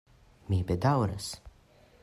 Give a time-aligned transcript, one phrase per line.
[0.53, 1.31] Mi bedaŭras.